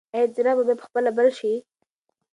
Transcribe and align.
ایا 0.15 0.31
څراغ 0.35 0.57
به 0.57 0.63
بیا 0.67 0.75
په 0.79 0.85
خپله 0.87 1.09
بل 1.17 1.27
شي؟ 1.37 1.53